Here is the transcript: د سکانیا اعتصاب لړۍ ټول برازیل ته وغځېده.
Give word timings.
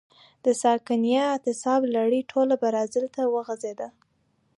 د 0.45 0.45
سکانیا 0.63 1.23
اعتصاب 1.31 1.81
لړۍ 1.95 2.21
ټول 2.31 2.49
برازیل 2.63 3.05
ته 3.15 3.21
وغځېده. 3.33 3.87